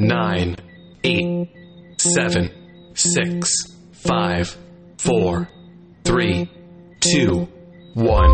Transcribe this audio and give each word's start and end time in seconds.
nine, 0.00 0.56
eight, 1.04 1.50
seven, 1.98 2.50
six, 2.94 3.52
five, 3.92 4.56
four, 4.96 5.46
three, 6.04 6.50
two, 7.00 7.46
one. 7.92 8.30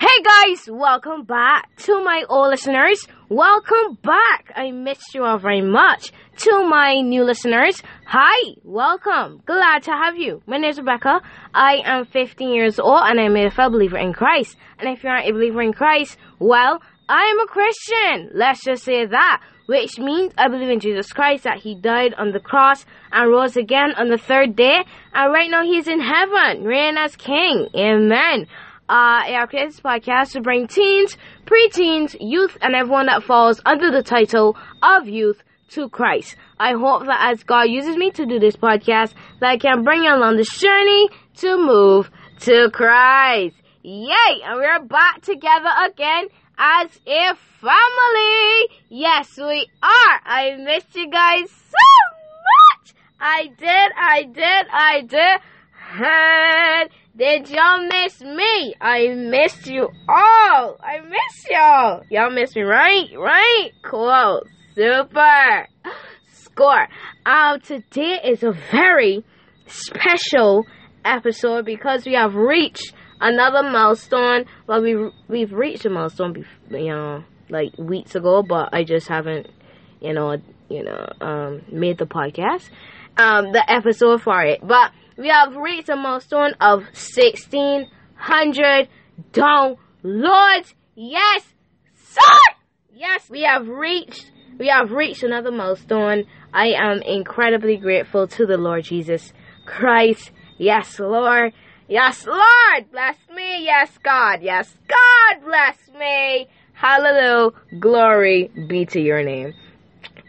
Hey 0.00 0.22
guys, 0.22 0.68
welcome 0.70 1.24
back 1.24 1.74
to 1.78 2.04
my 2.04 2.24
old 2.28 2.50
listeners. 2.50 3.04
Welcome 3.28 3.98
back. 4.02 4.52
I 4.54 4.70
missed 4.70 5.12
you 5.14 5.24
all 5.24 5.38
very 5.38 5.60
much. 5.60 6.12
To 6.36 6.66
my 6.68 7.00
new 7.00 7.24
listeners, 7.24 7.82
hi, 8.06 8.54
welcome. 8.62 9.42
Glad 9.44 9.82
to 9.84 9.90
have 9.90 10.16
you. 10.16 10.40
My 10.46 10.58
name 10.58 10.70
is 10.70 10.78
Rebecca. 10.78 11.20
I 11.52 11.82
am 11.84 12.06
15 12.06 12.54
years 12.54 12.78
old 12.78 13.02
and 13.04 13.18
I'm 13.20 13.36
a 13.36 13.50
fellow 13.50 13.72
believer 13.72 13.98
in 13.98 14.12
Christ. 14.12 14.56
And 14.78 14.88
if 14.88 15.02
you 15.02 15.10
aren't 15.10 15.28
a 15.28 15.32
believer 15.32 15.62
in 15.62 15.72
Christ, 15.72 16.16
well, 16.38 16.80
I 17.08 17.24
am 17.24 17.40
a 17.40 17.46
Christian. 17.46 18.30
Let's 18.34 18.64
just 18.64 18.84
say 18.84 19.04
that. 19.04 19.42
Which 19.66 19.98
means 19.98 20.32
I 20.36 20.48
believe 20.48 20.68
in 20.68 20.80
Jesus 20.80 21.12
Christ, 21.12 21.44
that 21.44 21.58
He 21.58 21.74
died 21.74 22.14
on 22.14 22.32
the 22.32 22.40
cross 22.40 22.84
and 23.10 23.30
rose 23.30 23.56
again 23.56 23.94
on 23.96 24.08
the 24.08 24.18
third 24.18 24.56
day. 24.56 24.84
And 25.14 25.32
right 25.32 25.50
now 25.50 25.62
He's 25.62 25.88
in 25.88 26.00
heaven, 26.00 26.64
reigning 26.64 26.98
as 26.98 27.16
King. 27.16 27.68
Amen. 27.74 28.46
Uh, 28.88 29.46
created 29.46 29.70
this 29.70 29.80
podcast 29.80 30.32
to 30.32 30.40
bring 30.40 30.66
teens, 30.66 31.16
preteens, 31.46 32.16
youth, 32.20 32.58
and 32.60 32.74
everyone 32.74 33.06
that 33.06 33.22
falls 33.22 33.60
under 33.64 33.90
the 33.90 34.02
title 34.02 34.56
of 34.82 35.08
youth 35.08 35.42
to 35.70 35.88
Christ. 35.88 36.36
I 36.58 36.72
hope 36.72 37.06
that 37.06 37.32
as 37.32 37.42
God 37.42 37.62
uses 37.62 37.96
me 37.96 38.10
to 38.12 38.26
do 38.26 38.38
this 38.38 38.56
podcast, 38.56 39.14
that 39.40 39.48
I 39.48 39.56
can 39.56 39.84
bring 39.84 40.04
you 40.04 40.14
along 40.14 40.36
this 40.36 40.58
journey 40.58 41.08
to 41.36 41.56
move 41.56 42.10
to 42.40 42.70
Christ. 42.72 43.56
Yay! 43.82 44.42
And 44.44 44.58
we're 44.58 44.84
back 44.84 45.22
together 45.22 45.70
again 45.86 46.28
as 46.62 46.88
a 47.08 47.34
family. 47.60 48.68
Yes, 48.88 49.36
we 49.36 49.66
are. 49.82 50.20
I 50.24 50.56
missed 50.58 50.94
you 50.94 51.10
guys 51.10 51.50
so 51.50 51.88
much. 52.46 52.94
I 53.20 53.48
did, 53.58 53.92
I 53.96 54.22
did, 54.22 54.66
I 54.72 55.00
did. 55.00 55.40
Did 57.16 57.50
y'all 57.50 57.86
miss 57.86 58.20
me? 58.20 58.74
I 58.80 59.08
missed 59.08 59.66
you 59.66 59.88
all. 60.08 60.76
I 60.80 61.00
miss 61.00 61.50
y'all. 61.50 62.02
Y'all 62.10 62.30
miss 62.30 62.54
me, 62.54 62.62
right? 62.62 63.08
Right? 63.18 63.70
Cool. 63.82 64.42
Super. 64.76 65.68
Score. 66.32 66.88
Um, 67.26 67.60
today 67.60 68.20
is 68.24 68.44
a 68.44 68.52
very 68.70 69.24
special 69.66 70.64
episode 71.04 71.64
because 71.64 72.06
we 72.06 72.14
have 72.14 72.34
reached 72.34 72.94
another 73.22 73.62
milestone. 73.62 74.44
Well, 74.66 74.82
we 74.82 75.10
we've 75.28 75.52
reached 75.52 75.86
a 75.86 75.90
milestone, 75.90 76.44
you 76.70 76.88
know, 76.88 77.24
like 77.48 77.72
weeks 77.78 78.14
ago, 78.14 78.42
but 78.42 78.70
I 78.74 78.84
just 78.84 79.08
haven't, 79.08 79.48
you 80.00 80.12
know, 80.12 80.36
you 80.68 80.82
know, 80.82 81.06
um, 81.20 81.62
made 81.70 81.98
the 81.98 82.06
podcast, 82.06 82.68
um, 83.16 83.52
the 83.52 83.64
episode 83.70 84.20
for 84.22 84.42
it. 84.42 84.60
But 84.62 84.92
we 85.16 85.28
have 85.28 85.56
reached 85.56 85.88
a 85.88 85.96
milestone 85.96 86.54
of 86.60 86.84
sixteen 86.92 87.88
hundred 88.16 88.88
downloads. 89.32 90.74
Yes, 90.94 91.44
sir. 91.94 92.54
Yes, 92.92 93.30
we 93.30 93.42
have 93.42 93.68
reached. 93.68 94.30
We 94.58 94.68
have 94.68 94.92
reached 94.92 95.22
another 95.22 95.50
milestone. 95.50 96.26
I 96.52 96.72
am 96.72 97.00
incredibly 97.02 97.78
grateful 97.78 98.28
to 98.28 98.46
the 98.46 98.58
Lord 98.58 98.84
Jesus 98.84 99.32
Christ. 99.64 100.30
Yes, 100.58 101.00
Lord. 101.00 101.52
Yes, 101.92 102.26
Lord, 102.26 102.90
bless 102.90 103.18
me. 103.36 103.66
Yes, 103.66 103.98
God. 104.02 104.40
Yes, 104.40 104.74
God, 104.88 105.44
bless 105.44 105.76
me. 105.94 106.48
Hallelujah. 106.72 107.50
Glory 107.78 108.50
be 108.66 108.86
to 108.86 108.98
your 108.98 109.22
name. 109.22 109.52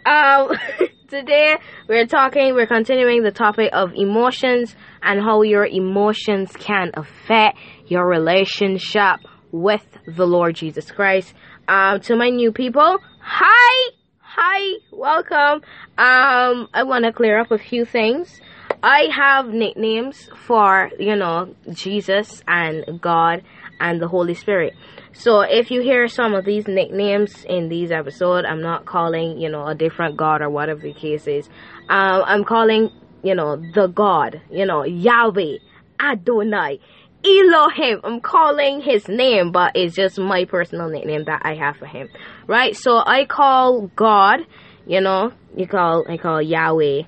Um, 0.05 0.49
today 1.07 1.55
we're 1.87 2.05
talking, 2.05 2.53
we're 2.53 2.67
continuing 2.67 3.23
the 3.23 3.31
topic 3.31 3.69
of 3.71 3.93
emotions 3.95 4.75
and 5.01 5.21
how 5.21 5.43
your 5.43 5.65
emotions 5.65 6.51
can 6.59 6.91
affect 6.95 7.57
your 7.87 8.05
relationship 8.05 9.21
with 9.53 9.87
the 10.05 10.27
Lord 10.27 10.55
Jesus 10.57 10.91
Christ. 10.91 11.33
Um, 11.69 12.01
to 12.01 12.17
my 12.17 12.27
new 12.27 12.51
people, 12.51 12.97
hi, 13.21 13.91
hi, 14.19 14.79
welcome. 14.91 15.63
Um, 15.97 16.67
I 16.73 16.83
want 16.83 17.05
to 17.05 17.13
clear 17.13 17.39
up 17.39 17.51
a 17.51 17.57
few 17.57 17.85
things. 17.85 18.41
I 18.85 19.07
have 19.15 19.47
nicknames 19.47 20.29
for, 20.45 20.91
you 20.99 21.15
know, 21.15 21.55
Jesus 21.71 22.43
and 22.45 22.99
God 22.99 23.41
and 23.79 24.01
the 24.01 24.09
Holy 24.09 24.33
Spirit. 24.33 24.73
So 25.13 25.39
if 25.39 25.71
you 25.71 25.81
hear 25.81 26.09
some 26.09 26.33
of 26.33 26.43
these 26.43 26.67
nicknames 26.67 27.45
in 27.45 27.69
these 27.69 27.91
episodes, 27.91 28.45
I'm 28.49 28.61
not 28.61 28.85
calling, 28.85 29.39
you 29.39 29.49
know, 29.49 29.65
a 29.65 29.73
different 29.73 30.17
God 30.17 30.41
or 30.41 30.49
whatever 30.49 30.81
the 30.81 30.91
case 30.91 31.27
is. 31.27 31.47
Um, 31.87 32.23
I'm 32.25 32.43
calling, 32.43 32.89
you 33.23 33.35
know, 33.35 33.55
the 33.55 33.87
God, 33.87 34.41
you 34.51 34.65
know, 34.65 34.83
Yahweh, 34.83 35.59
Adonai, 35.97 36.81
Elohim. 37.23 38.01
I'm 38.03 38.19
calling 38.19 38.81
his 38.81 39.07
name, 39.07 39.53
but 39.53 39.77
it's 39.77 39.95
just 39.95 40.19
my 40.19 40.43
personal 40.43 40.89
nickname 40.89 41.23
that 41.25 41.43
I 41.45 41.55
have 41.55 41.77
for 41.77 41.85
him. 41.85 42.09
Right? 42.47 42.75
So 42.75 42.97
I 42.97 43.23
call 43.23 43.87
God, 43.95 44.41
you 44.85 44.99
know, 44.99 45.31
you 45.55 45.67
call, 45.67 46.03
I 46.09 46.17
call 46.17 46.41
Yahweh, 46.41 47.03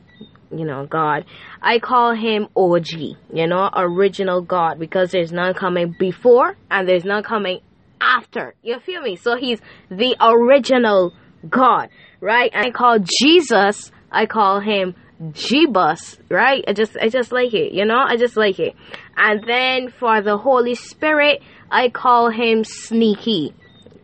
you 0.52 0.66
know, 0.66 0.86
God. 0.86 1.26
I 1.66 1.80
call 1.80 2.14
him 2.14 2.48
OG, 2.56 3.18
you 3.34 3.48
know, 3.48 3.72
original 3.76 4.44
God, 4.44 4.78
because 4.78 5.10
there's 5.10 5.32
none 5.32 5.56
coming 5.56 5.96
before 5.98 6.56
and 6.70 6.88
there's 6.88 7.04
none 7.04 7.24
coming 7.24 7.62
after. 8.00 8.54
You 8.62 8.80
feel 8.80 9.02
me? 9.02 9.16
So 9.16 9.36
he's 9.36 9.60
the 9.90 10.16
original 10.22 11.12
God, 11.50 11.90
right? 12.22 12.52
And 12.54 12.68
I 12.68 12.70
call 12.70 13.00
Jesus, 13.00 13.92
I 14.12 14.28
call 14.28 14.60
him 14.60 14.94
Jebus, 15.20 16.20
right? 16.30 16.64
I 16.68 16.74
just, 16.74 16.98
I 16.98 17.10
just 17.10 17.32
like 17.32 17.56
it, 17.56 17.74
you 17.74 17.84
know, 17.84 17.98
I 17.98 18.16
just 18.16 18.38
like 18.38 18.60
it. 18.60 18.76
And 19.18 19.44
then 19.48 19.90
for 19.90 20.22
the 20.22 20.38
Holy 20.38 20.76
Spirit, 20.76 21.42
I 21.72 21.90
call 21.90 22.30
him 22.30 22.64
Sneaky. 22.64 23.56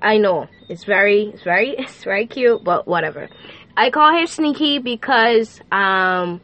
I 0.01 0.17
know 0.17 0.47
it's 0.67 0.83
very, 0.83 1.25
it's 1.25 1.43
very, 1.43 1.75
it's 1.77 2.03
very 2.03 2.25
cute, 2.25 2.63
but 2.63 2.87
whatever. 2.87 3.29
I 3.77 3.91
call 3.91 4.17
him 4.17 4.25
Sneaky 4.25 4.79
because 4.79 5.61
um 5.71 6.41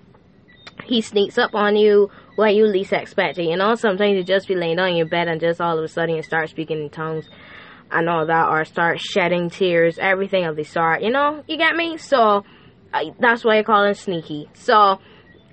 he 0.88 1.02
sneaks 1.02 1.38
up 1.38 1.53
on 1.53 1.75
you 1.75 2.09
when 2.36 2.56
you 2.56 2.66
least 2.66 2.94
expect 2.94 3.38
it. 3.38 3.46
You 3.46 3.58
know, 3.58 3.75
sometimes 3.75 4.16
you 4.16 4.24
just 4.24 4.48
be 4.48 4.56
laying 4.56 4.80
in 4.80 4.96
your 4.96 5.08
bed 5.08 5.28
and 5.28 5.42
just 5.42 5.59
all 5.59 5.78
of 5.78 5.84
a 5.84 5.88
sudden 5.88 6.16
you 6.16 6.24
start 6.24 6.50
speaking 6.50 6.81
in 6.81 6.90
tongues 6.90 7.28
and 7.92 8.09
all 8.09 8.25
that, 8.25 8.50
or 8.50 8.66
start 8.66 9.00
shedding 9.00 9.50
tears, 9.50 9.98
everything 9.98 10.46
of 10.46 10.56
the 10.56 10.64
sort. 10.64 11.02
You 11.02 11.09
know, 11.09 11.44
you 11.48 11.58
get 11.58 11.75
me? 11.75 11.98
So 11.98 12.44
I, 12.94 13.14
that's 13.20 13.44
why 13.44 13.59
I 13.59 13.64
call 13.64 13.86
him 13.86 13.94
Sneaky. 13.94 14.50
So 14.53 14.74
now 14.74 15.00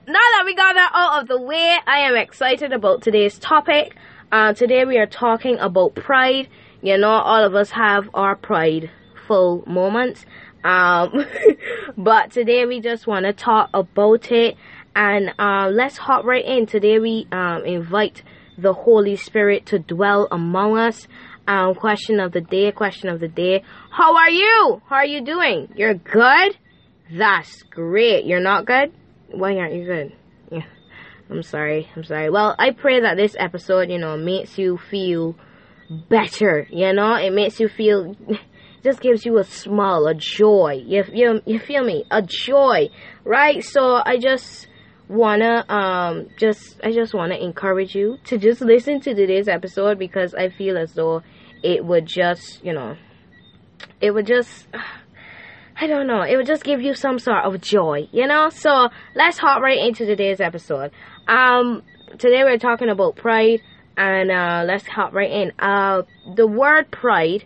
that 0.06 0.42
we 0.44 0.54
got 0.54 0.74
that 0.74 0.90
out 0.94 1.22
of 1.22 1.28
the 1.28 1.40
way, 1.40 1.76
I 1.86 2.00
am 2.00 2.16
excited 2.16 2.72
about 2.72 3.02
today's 3.02 3.38
topic. 3.38 3.96
Uh, 4.32 4.52
today 4.52 4.84
we 4.84 4.98
are 4.98 5.06
talking 5.06 5.58
about 5.58 5.94
pride. 5.94 6.48
You 6.82 6.98
know, 6.98 7.10
all 7.10 7.44
of 7.44 7.54
us 7.54 7.70
have 7.70 8.10
our 8.14 8.36
prideful 8.36 9.64
moments. 9.66 10.26
Um, 10.64 11.24
but 11.96 12.32
today 12.32 12.66
we 12.66 12.80
just 12.80 13.06
want 13.06 13.26
to 13.26 13.32
talk 13.32 13.70
about 13.72 14.32
it 14.32 14.56
and 14.94 15.34
uh, 15.38 15.68
let's 15.72 15.96
hop 15.96 16.24
right 16.24 16.44
in. 16.44 16.66
Today 16.66 16.98
we 16.98 17.26
um, 17.32 17.64
invite 17.64 18.22
the 18.56 18.72
Holy 18.72 19.16
Spirit 19.16 19.66
to 19.66 19.78
dwell 19.78 20.28
among 20.30 20.78
us. 20.78 21.06
Um, 21.46 21.74
question 21.74 22.20
of 22.20 22.32
the 22.32 22.40
day, 22.40 22.72
question 22.72 23.10
of 23.10 23.20
the 23.20 23.28
day. 23.28 23.64
How 23.90 24.16
are 24.16 24.30
you? 24.30 24.80
How 24.88 24.96
are 24.96 25.06
you 25.06 25.24
doing? 25.24 25.68
You're 25.76 25.94
good? 25.94 26.56
That's 27.12 27.62
great. 27.64 28.24
You're 28.24 28.40
not 28.40 28.64
good? 28.64 28.92
Why 29.30 29.56
aren't 29.56 29.74
you 29.74 29.84
good? 29.84 30.12
Yeah. 30.50 30.64
I'm 31.28 31.42
sorry. 31.42 31.88
I'm 31.94 32.04
sorry. 32.04 32.30
Well, 32.30 32.54
I 32.58 32.70
pray 32.70 33.00
that 33.00 33.16
this 33.16 33.36
episode, 33.38 33.90
you 33.90 33.98
know, 33.98 34.16
makes 34.16 34.56
you 34.56 34.78
feel 34.90 35.36
better. 36.08 36.66
You 36.70 36.92
know, 36.94 37.14
it 37.16 37.32
makes 37.32 37.60
you 37.60 37.68
feel, 37.68 38.16
just 38.82 39.00
gives 39.00 39.26
you 39.26 39.36
a 39.38 39.44
smile, 39.44 40.06
a 40.06 40.14
joy. 40.14 40.82
You, 40.86 41.04
you, 41.12 41.40
you 41.44 41.58
feel 41.58 41.84
me? 41.84 42.04
A 42.10 42.22
joy, 42.22 42.88
right? 43.24 43.62
So 43.62 44.00
I 44.02 44.18
just 44.18 44.66
wanna 45.08 45.64
um 45.68 46.28
just 46.38 46.80
I 46.82 46.92
just 46.92 47.14
wanna 47.14 47.36
encourage 47.36 47.94
you 47.94 48.18
to 48.24 48.38
just 48.38 48.60
listen 48.60 49.00
to 49.00 49.14
today's 49.14 49.48
episode 49.48 49.98
because 49.98 50.34
I 50.34 50.48
feel 50.48 50.78
as 50.78 50.94
though 50.94 51.22
it 51.62 51.84
would 51.84 52.06
just 52.06 52.64
you 52.64 52.72
know 52.72 52.96
it 54.00 54.12
would 54.12 54.26
just 54.26 54.66
I 55.80 55.86
don't 55.86 56.06
know 56.06 56.22
it 56.22 56.36
would 56.36 56.46
just 56.46 56.64
give 56.64 56.80
you 56.80 56.94
some 56.94 57.18
sort 57.18 57.44
of 57.44 57.60
joy 57.60 58.08
you 58.12 58.26
know? 58.26 58.48
So 58.48 58.88
let's 59.14 59.38
hop 59.38 59.60
right 59.60 59.78
into 59.78 60.06
today's 60.06 60.40
episode. 60.40 60.90
Um 61.28 61.82
today 62.18 62.44
we're 62.44 62.58
talking 62.58 62.88
about 62.88 63.16
pride 63.16 63.60
and 63.96 64.30
uh 64.30 64.64
let's 64.66 64.86
hop 64.86 65.12
right 65.12 65.30
in. 65.30 65.52
Uh 65.58 66.02
the 66.34 66.46
word 66.46 66.90
pride 66.90 67.44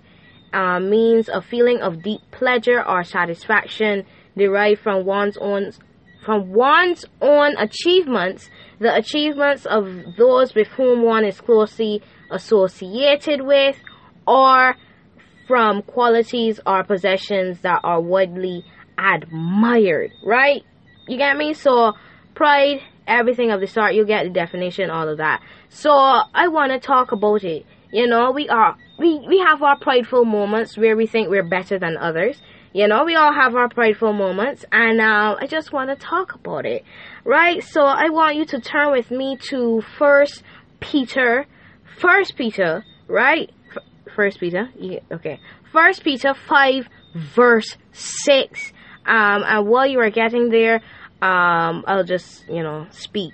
uh, 0.52 0.81
means 0.81 1.28
a 1.28 1.43
feeling 1.43 1.81
of 1.81 2.02
deep 2.02 2.20
pleasure 2.31 2.82
or 2.82 3.04
satisfaction 3.04 4.06
derived 4.37 4.81
from 4.81 5.04
one's 5.04 5.37
own 5.37 5.72
from 6.28 6.52
one's 6.52 7.06
own 7.22 7.56
achievements, 7.56 8.50
the 8.80 8.94
achievements 8.94 9.64
of 9.64 9.88
those 10.19 10.54
with 10.54 10.69
whom 10.69 11.02
one 11.02 11.25
is 11.25 11.40
closely 11.40 12.02
associated 12.30 13.40
with, 13.40 13.76
or 14.26 14.76
from 15.46 15.80
qualities 15.80 16.60
or 16.66 16.84
possessions 16.84 17.62
that 17.62 17.80
are 17.82 17.98
widely 17.98 18.62
admired, 18.98 20.12
right? 20.22 20.62
You 21.06 21.16
get 21.16 21.34
me? 21.38 21.54
So, 21.54 21.94
pride, 22.34 22.80
everything 23.06 23.50
of 23.50 23.62
the 23.62 23.66
sort, 23.66 23.94
you 23.94 24.04
get 24.04 24.25
the 24.25 24.30
definition, 24.30 24.90
all 24.90 25.08
of 25.08 25.16
that. 25.16 25.40
So, 25.70 25.90
I 25.90 26.48
want 26.48 26.72
to 26.72 26.78
talk 26.78 27.10
about 27.10 27.42
it. 27.42 27.64
You 27.90 28.06
know, 28.06 28.32
we 28.32 28.50
are, 28.50 28.76
we, 28.98 29.25
we 29.26 29.38
have 29.38 29.62
our 29.62 29.78
prideful 29.78 30.26
moments 30.26 30.76
where 30.76 30.94
we 30.94 31.06
think 31.06 31.30
we're 31.30 31.48
better 31.48 31.78
than 31.78 31.96
others. 31.96 32.38
You 32.73 32.87
know, 32.87 33.05
we 33.05 33.17
all 33.17 33.32
have 33.32 33.55
our 33.55 33.69
prideful 33.69 34.12
moments, 34.12 34.65
and 34.70 35.00
uh, 35.00 35.37
I 35.41 35.47
just 35.47 35.73
want 35.73 35.88
to 35.88 35.97
talk 35.97 36.35
about 36.35 36.67
it, 36.67 36.85
right? 37.25 37.62
So 37.65 37.82
I 37.82 38.11
want 38.11 38.37
you 38.37 38.44
to 38.47 38.61
turn 38.61 38.93
with 38.93 39.11
me 39.11 39.38
to 39.49 39.82
First 39.99 40.43
Peter, 40.81 41.47
First 41.99 42.37
Peter, 42.37 42.85
right? 43.06 43.50
First 44.15 44.41
Peter, 44.41 44.69
okay. 45.12 45.41
First 45.73 46.05
Peter 46.05 46.35
five 46.35 46.88
verse 47.15 47.76
six. 47.93 48.73
Um, 49.06 49.43
and 49.47 49.67
while 49.67 49.87
you 49.87 50.00
are 50.00 50.11
getting 50.11 50.50
there, 50.50 50.82
um, 51.23 51.85
I'll 51.87 52.05
just 52.05 52.47
you 52.49 52.62
know 52.62 52.87
speak. 52.91 53.32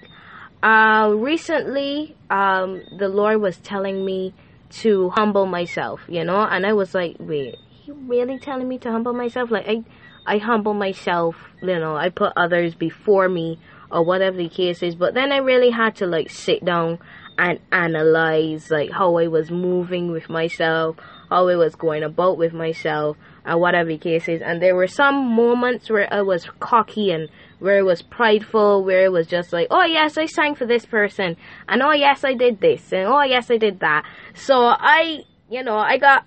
Uh, 0.62 1.12
recently, 1.16 2.16
um, 2.30 2.82
the 2.98 3.08
Lord 3.08 3.40
was 3.40 3.58
telling 3.58 4.04
me 4.04 4.32
to 4.80 5.10
humble 5.10 5.46
myself, 5.46 6.00
you 6.08 6.24
know, 6.24 6.40
and 6.40 6.64
I 6.66 6.72
was 6.72 6.94
like, 6.94 7.16
wait, 7.18 7.56
you 7.86 7.94
really 7.94 8.38
telling 8.38 8.68
me 8.68 8.78
to 8.78 8.90
humble 8.90 9.12
myself? 9.12 9.50
Like 9.50 9.68
I, 9.68 9.84
I 10.26 10.38
humble 10.38 10.74
myself, 10.74 11.36
you 11.62 11.78
know, 11.78 11.96
I 11.96 12.08
put 12.08 12.32
others 12.36 12.74
before 12.74 13.28
me 13.28 13.58
or 13.90 14.02
whatever 14.02 14.36
the 14.36 14.48
case 14.48 14.82
is. 14.82 14.94
But 14.94 15.14
then 15.14 15.32
I 15.32 15.38
really 15.38 15.70
had 15.70 15.96
to 15.96 16.06
like 16.06 16.30
sit 16.30 16.64
down 16.64 16.98
and 17.36 17.58
analyze 17.72 18.70
like 18.70 18.90
how 18.90 19.16
I 19.16 19.26
was 19.26 19.50
moving 19.50 20.10
with 20.10 20.28
myself, 20.28 20.96
how 21.28 21.48
I 21.48 21.56
was 21.56 21.74
going 21.74 22.02
about 22.02 22.38
with 22.38 22.52
myself, 22.52 23.16
and 23.44 23.60
whatever 23.60 23.88
the 23.88 23.98
case 23.98 24.28
is. 24.28 24.40
And 24.40 24.62
there 24.62 24.74
were 24.74 24.86
some 24.86 25.34
moments 25.34 25.90
where 25.90 26.12
I 26.12 26.22
was 26.22 26.48
cocky 26.60 27.10
and 27.10 27.28
where 27.58 27.78
it 27.78 27.84
was 27.84 28.02
prideful, 28.02 28.84
where 28.84 29.04
it 29.04 29.12
was 29.12 29.26
just 29.26 29.52
like, 29.52 29.66
oh 29.70 29.84
yes, 29.84 30.16
I 30.16 30.26
sang 30.26 30.54
for 30.54 30.66
this 30.66 30.86
person, 30.86 31.36
and 31.68 31.82
oh 31.82 31.92
yes, 31.92 32.24
I 32.24 32.34
did 32.34 32.60
this, 32.60 32.92
and 32.92 33.06
oh 33.06 33.22
yes, 33.22 33.50
I 33.50 33.56
did 33.56 33.80
that. 33.80 34.04
So 34.34 34.54
I, 34.58 35.24
you 35.50 35.62
know, 35.62 35.76
I 35.76 35.98
got 35.98 36.24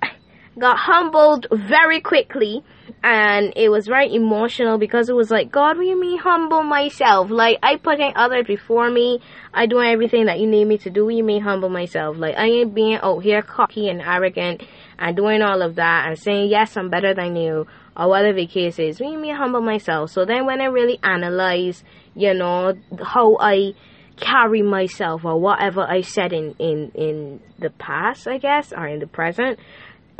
got 0.60 0.78
humbled 0.78 1.48
very 1.52 2.02
quickly 2.02 2.64
and 3.04 3.54
it 3.56 3.70
was 3.70 3.86
very 3.86 4.14
emotional 4.14 4.78
because 4.78 5.10
it 5.10 5.16
was 5.16 5.30
like 5.30 5.52
god 5.52 5.78
will 5.78 5.86
you 5.86 6.00
mean 6.00 6.18
humble 6.18 6.64
myself? 6.64 7.30
Like 7.30 7.60
i 7.62 7.76
putting 7.78 8.14
others 8.16 8.46
before 8.48 8.90
me. 8.90 9.22
I 9.54 9.66
doing 9.66 9.90
everything 9.90 10.26
that 10.26 10.40
you 10.40 10.48
need 10.48 10.66
me 10.66 10.78
to 10.80 10.90
do. 10.90 11.10
You 11.10 11.24
mean 11.24 11.42
humble 11.42 11.70
myself? 11.70 12.18
Like 12.18 12.36
i 12.38 12.46
ain't 12.46 12.74
being 12.74 12.98
out 13.02 13.20
here 13.20 13.42
cocky 13.42 13.90
and 13.90 14.02
arrogant 14.02 14.64
and 14.98 15.16
doing 15.16 15.42
all 15.42 15.62
of 15.62 15.76
that 15.76 16.08
and 16.08 16.18
saying 16.18 16.50
yes 16.50 16.76
i'm 16.76 16.90
better 16.90 17.14
than 17.14 17.36
you 17.36 17.68
or 17.96 18.10
whatever 18.10 18.38
the 18.38 18.48
case 18.48 18.80
is. 18.80 19.00
You 19.00 19.18
mean 19.18 19.36
humble 19.36 19.62
myself? 19.62 20.12
So 20.12 20.26
then 20.26 20.46
when 20.46 20.62
i 20.62 20.66
really 20.66 21.00
analyze 21.04 21.84
you 22.16 22.34
know 22.34 22.74
how 23.04 23.38
i 23.40 23.74
carry 24.18 24.64
myself 24.64 25.24
or 25.24 25.40
whatever 25.40 25.82
i 25.82 26.02
said 26.02 26.34
in 26.34 26.56
in 26.58 26.92
in 26.96 27.40
the 27.60 27.70
past 27.70 28.28
i 28.28 28.38
guess 28.38 28.74
or 28.74 28.88
in 28.88 29.00
the 29.00 29.06
present 29.08 29.60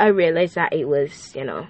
I 0.00 0.08
realized 0.08 0.54
that 0.54 0.72
it 0.72 0.86
was, 0.86 1.34
you 1.34 1.44
know, 1.44 1.66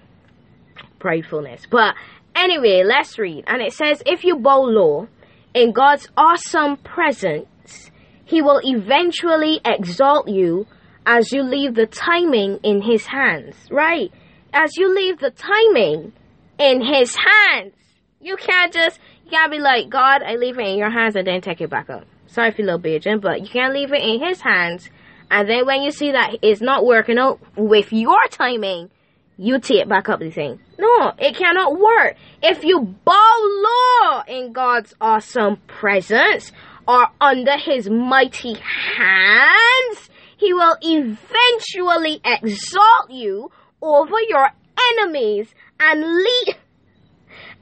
pridefulness. 1.00 1.62
But 1.70 1.94
anyway, 2.34 2.82
let's 2.84 3.18
read. 3.18 3.44
And 3.46 3.62
it 3.62 3.72
says, 3.72 4.02
If 4.06 4.24
you 4.24 4.36
bow 4.36 4.62
low 4.62 5.08
in 5.54 5.72
God's 5.72 6.08
awesome 6.16 6.76
presence, 6.76 7.90
He 8.24 8.42
will 8.42 8.60
eventually 8.62 9.60
exalt 9.64 10.28
you 10.28 10.66
as 11.06 11.32
you 11.32 11.42
leave 11.42 11.74
the 11.74 11.86
timing 11.86 12.58
in 12.62 12.82
His 12.82 13.06
hands. 13.06 13.56
Right? 13.70 14.12
As 14.52 14.76
you 14.76 14.94
leave 14.94 15.18
the 15.18 15.30
timing 15.30 16.12
in 16.58 16.82
His 16.82 17.16
hands. 17.16 17.74
You 18.20 18.36
can't 18.36 18.72
just, 18.72 18.98
you 19.24 19.30
can't 19.30 19.50
be 19.50 19.58
like, 19.58 19.88
God, 19.88 20.22
I 20.22 20.34
leave 20.34 20.58
it 20.58 20.66
in 20.66 20.76
your 20.76 20.90
hands 20.90 21.14
and 21.16 21.26
then 21.26 21.40
take 21.40 21.60
it 21.60 21.70
back 21.70 21.88
up. 21.88 22.04
Sorry 22.26 22.50
a 22.50 22.62
little 22.62 22.80
bitching, 22.80 23.22
but 23.22 23.40
you 23.40 23.48
can't 23.48 23.72
leave 23.72 23.92
it 23.92 24.02
in 24.02 24.20
His 24.22 24.40
hands 24.40 24.90
and 25.30 25.48
then 25.48 25.66
when 25.66 25.82
you 25.82 25.90
see 25.90 26.12
that 26.12 26.36
it's 26.42 26.60
not 26.60 26.84
working 26.84 27.18
out 27.18 27.40
with 27.56 27.92
your 27.92 28.18
timing, 28.30 28.90
you 29.36 29.60
take 29.60 29.88
back 29.88 30.08
up 30.08 30.20
the 30.20 30.30
thing. 30.30 30.60
No, 30.78 31.12
it 31.18 31.36
cannot 31.36 31.78
work. 31.78 32.16
If 32.42 32.64
you 32.64 32.80
bow 33.04 33.62
low 33.64 34.20
in 34.26 34.52
God's 34.52 34.94
awesome 35.00 35.56
presence 35.66 36.52
or 36.86 37.06
under 37.20 37.56
his 37.56 37.88
mighty 37.88 38.54
hands, 38.54 40.10
he 40.36 40.52
will 40.52 40.76
eventually 40.80 42.20
exalt 42.24 43.10
you 43.10 43.50
over 43.82 44.16
your 44.28 44.48
enemies 44.92 45.48
and 45.78 46.00
lead. 46.00 46.56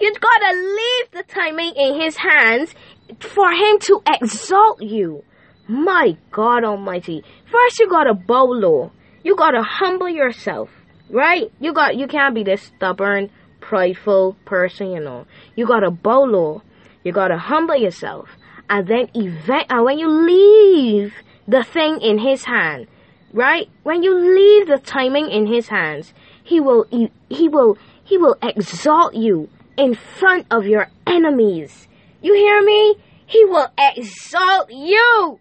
You've 0.00 0.20
gotta 0.20 0.54
leave 0.54 1.10
the 1.12 1.24
timing 1.26 1.72
in 1.74 2.00
his 2.00 2.16
hands 2.16 2.74
for 3.20 3.50
him 3.50 3.78
to 3.80 4.02
exalt 4.06 4.82
you. 4.82 5.24
My 5.68 6.16
God 6.30 6.64
Almighty. 6.64 7.24
First, 7.50 7.78
you 7.78 7.88
gotta 7.88 8.14
bow 8.14 8.44
low. 8.44 8.92
You 9.22 9.36
gotta 9.36 9.62
humble 9.62 10.08
yourself, 10.08 10.68
right? 11.10 11.50
You 11.60 11.72
got, 11.72 11.96
you 11.96 12.08
can't 12.08 12.34
be 12.34 12.42
this 12.42 12.62
stubborn, 12.62 13.30
prideful 13.60 14.36
person, 14.44 14.90
you 14.90 15.00
know. 15.00 15.26
You 15.54 15.66
gotta 15.66 15.90
bow 15.90 16.24
low. 16.24 16.62
You 17.04 17.12
gotta 17.12 17.38
humble 17.38 17.76
yourself. 17.76 18.28
And 18.68 18.88
then 18.88 19.08
event, 19.14 19.66
and 19.70 19.84
when 19.84 19.98
you 19.98 20.08
leave 20.08 21.14
the 21.46 21.62
thing 21.62 22.00
in 22.00 22.18
his 22.18 22.44
hand, 22.44 22.88
right? 23.32 23.68
When 23.84 24.02
you 24.02 24.12
leave 24.12 24.66
the 24.66 24.78
timing 24.78 25.30
in 25.30 25.46
his 25.46 25.68
hands, 25.68 26.12
he 26.42 26.58
will, 26.58 26.84
he, 26.90 27.12
he 27.28 27.48
will, 27.48 27.78
he 28.02 28.18
will 28.18 28.36
exalt 28.42 29.14
you 29.14 29.48
in 29.76 29.94
front 29.94 30.46
of 30.50 30.66
your 30.66 30.88
enemies. 31.06 31.86
You 32.22 32.34
hear 32.34 32.62
me? 32.62 32.96
He 33.26 33.44
will 33.44 33.68
exalt 33.78 34.72
you 34.72 35.38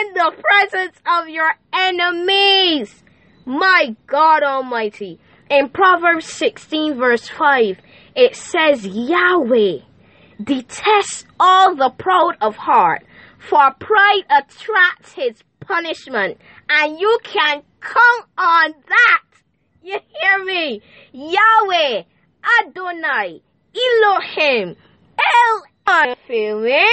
in 0.00 0.14
the 0.14 0.32
presence 0.42 0.96
of 1.06 1.28
your 1.28 1.50
enemies. 1.72 3.02
My 3.44 3.96
God 4.06 4.42
Almighty. 4.42 5.18
In 5.50 5.68
Proverbs 5.68 6.26
16 6.26 6.96
verse 6.96 7.28
5, 7.28 7.78
it 8.14 8.36
says 8.36 8.86
Yahweh 8.86 9.80
detests 10.42 11.24
all 11.38 11.74
the 11.74 11.90
proud 11.98 12.36
of 12.40 12.56
heart, 12.56 13.04
for 13.38 13.72
pride 13.78 14.24
attracts 14.30 15.12
his 15.12 15.42
punishment, 15.60 16.38
and 16.68 16.98
you 16.98 17.18
can 17.22 17.62
count 17.80 18.26
on 18.38 18.74
that. 18.88 19.22
You 19.82 19.98
hear 20.20 20.44
me? 20.44 20.80
Yahweh, 21.12 22.02
Adonai, 22.60 23.42
Elohim, 23.74 24.76
El, 25.86 26.14
feel 26.26 26.60
me? 26.60 26.86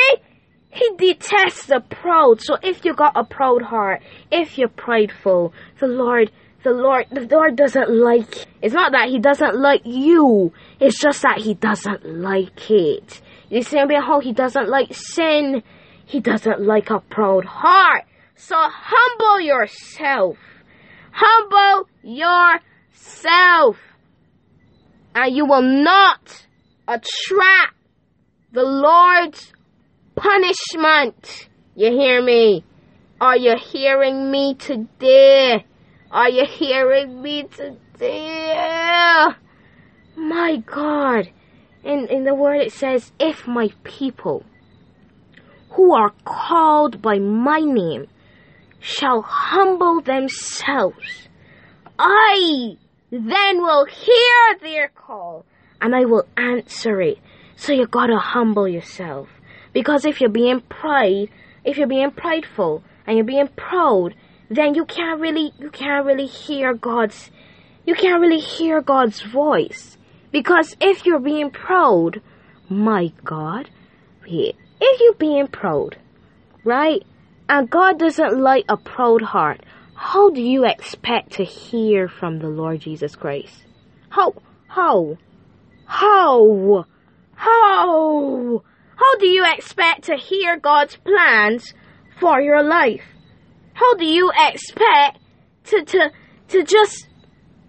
He 0.72 0.90
detests 0.98 1.66
the 1.66 1.80
proud. 1.80 2.42
So 2.42 2.58
if 2.62 2.86
you 2.86 2.94
got 2.94 3.14
a 3.16 3.24
proud 3.24 3.62
heart, 3.62 4.02
if 4.32 4.58
you're 4.58 4.70
prideful, 4.70 5.54
the 5.80 5.88
Lord, 5.88 6.32
the 6.64 6.72
Lord, 6.72 7.08
the 7.12 7.22
Lord 7.22 7.56
doesn't 7.56 7.90
like. 7.90 8.46
It's 8.62 8.74
not 8.74 8.92
that 8.92 9.10
He 9.10 9.20
doesn't 9.20 9.60
like 9.60 9.82
you. 9.86 10.54
It's 10.80 11.00
just 11.00 11.24
that 11.24 11.40
He 11.40 11.56
doesn't 11.56 12.06
like 12.06 12.70
it. 12.70 13.22
You 13.50 13.64
see 13.64 13.78
how 13.78 14.20
He 14.20 14.32
doesn't 14.32 14.70
like 14.70 14.94
sin. 14.94 15.64
He 16.06 16.20
doesn't 16.20 16.62
like 16.62 16.90
a 16.92 17.00
proud 17.00 17.46
heart. 17.46 18.04
So 18.36 18.56
humble 18.58 19.42
yourself. 19.42 20.38
Humble 21.12 21.90
yourself. 22.04 23.78
And 25.16 25.36
you 25.36 25.46
will 25.46 25.64
not 25.64 26.46
attract 26.88 27.76
the 28.52 28.64
Lord's 28.64 29.52
punishment. 30.20 31.50
You 31.76 31.92
hear 31.92 32.22
me? 32.22 32.64
Are 33.22 33.38
you 33.38 33.56
hearing 33.58 34.30
me 34.32 34.56
today? 34.56 35.66
Are 36.12 36.30
you 36.30 36.46
hearing 36.46 37.22
me 37.22 37.44
today? 37.44 39.28
My 40.16 40.58
God. 40.66 41.30
In, 41.84 42.08
in 42.08 42.26
the 42.26 42.36
word 42.36 42.62
it 42.62 42.74
says, 42.74 43.12
if 43.20 43.48
my 43.48 43.70
people 43.84 44.44
who 45.72 45.94
are 45.96 46.14
called 46.26 47.02
by 47.02 47.20
my 47.20 47.60
name 47.60 48.08
shall 48.80 49.22
humble 49.22 50.02
themselves, 50.02 51.30
I 51.98 52.76
then 53.12 53.62
will 53.62 53.86
hear 53.86 54.60
their 54.62 54.90
call 54.90 55.46
and 55.82 55.96
I 55.96 56.06
will 56.06 56.26
answer 56.36 57.02
it. 57.02 57.20
So 57.56 57.74
you 57.74 57.88
gotta 57.88 58.18
humble 58.18 58.68
yourself. 58.68 59.30
Because 59.74 60.06
if 60.06 60.20
you're 60.22 60.30
being 60.30 60.62
pride, 60.62 61.30
if 61.64 61.78
you're 61.78 61.88
being 61.88 62.12
prideful 62.12 62.84
and 63.06 63.18
you're 63.18 63.26
being 63.26 63.48
proud, 63.50 64.16
then 64.50 64.76
you 64.76 64.86
can't 64.86 65.20
really 65.20 65.54
you 65.60 65.70
can't 65.70 66.06
really 66.06 66.26
hear 66.26 66.74
God's 66.74 67.30
you 67.86 67.96
can't 67.96 68.22
really 68.22 68.40
hear 68.40 68.82
God's 68.82 69.22
voice. 69.22 69.98
Because 70.32 70.76
if 70.80 71.06
you're 71.06 71.20
being 71.20 71.50
proud, 71.50 72.22
my 72.70 73.12
God, 73.24 73.70
if 74.26 75.00
you're 75.00 75.14
being 75.16 75.48
proud, 75.48 75.98
right? 76.64 77.04
And 77.48 77.70
God 77.70 77.98
doesn't 77.98 78.40
like 78.40 78.66
a 78.70 78.78
proud 78.78 79.24
heart, 79.24 79.62
how 79.96 80.30
do 80.30 80.42
you 80.42 80.66
expect 80.66 81.34
to 81.34 81.44
hear 81.44 82.08
from 82.08 82.40
the 82.40 82.48
Lord 82.48 82.82
Jesus 82.82 83.16
Christ? 83.16 83.64
How? 84.10 84.36
How? 84.68 85.18
How? 85.86 86.86
How? 87.34 88.64
How 89.00 89.16
do 89.16 89.28
you 89.28 89.46
expect 89.48 90.04
to 90.06 90.18
hear 90.18 90.58
God's 90.58 90.98
plans 90.98 91.74
for 92.20 92.42
your 92.42 92.62
life? 92.62 93.06
How 93.74 93.96
do 93.96 94.06
you 94.06 94.30
expect 94.38 95.20
to, 95.68 95.86
to, 95.86 96.12
to 96.50 96.64
just 96.64 97.08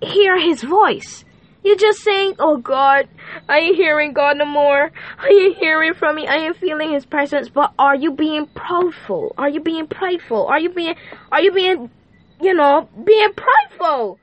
hear 0.02 0.40
His 0.40 0.64
voice? 0.64 1.25
You're 1.62 1.76
just 1.76 2.00
saying, 2.00 2.34
Oh 2.40 2.56
God, 2.56 3.08
I 3.49 3.58
ain't 3.58 3.76
hearing 3.76 4.12
God 4.12 4.38
no 4.38 4.44
more. 4.44 4.90
I 5.18 5.28
ain't 5.28 5.56
hearing 5.58 5.94
from 5.94 6.16
me. 6.16 6.26
I 6.26 6.34
ain't 6.34 6.56
feeling 6.56 6.90
His 6.90 7.06
presence. 7.06 7.49
But 7.49 7.75
are 7.78 7.94
you 7.94 8.10
being 8.10 8.46
prideful? 8.46 9.32
Are 9.38 9.49
you 9.49 9.60
being 9.60 9.87
prideful? 9.87 10.46
Are 10.46 10.58
you 10.58 10.70
being, 10.70 10.96
are 11.30 11.40
you 11.40 11.52
being, 11.52 11.90
you 12.40 12.54
know, 12.54 12.88
being 13.04 13.32
prideful? 13.34 14.18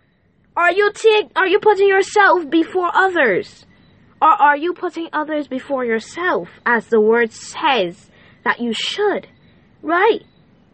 Are 0.58 0.74
you 0.74 0.92
take, 0.92 1.32
are 1.38 1.48
you 1.48 1.60
putting 1.60 1.88
yourself 1.88 2.50
before 2.50 2.92
others? 2.94 3.66
Or 4.22 4.30
are 4.30 4.58
you 4.58 4.74
putting 4.74 5.10
others 5.14 5.48
before 5.48 5.86
yourself 5.86 6.50
as 6.66 6.88
the 6.88 7.00
word 7.00 7.32
says 7.32 8.10
that 8.44 8.60
you 8.60 8.74
should? 8.74 9.28
Right. 9.82 10.24